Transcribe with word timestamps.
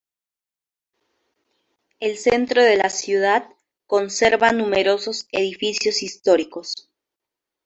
El 1.99 2.17
centro 2.17 2.63
de 2.63 2.75
la 2.75 2.89
ciudad 2.89 3.47
conserva 3.85 4.51
numerosos 4.51 5.27
edificios 5.31 6.01
históricos. 6.01 6.89